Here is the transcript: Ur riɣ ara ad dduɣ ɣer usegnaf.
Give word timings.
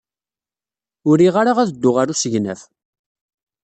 Ur 1.09 1.15
riɣ 1.21 1.35
ara 1.41 1.53
ad 1.61 1.69
dduɣ 1.73 1.95
ɣer 1.97 2.07
usegnaf. 2.13 2.61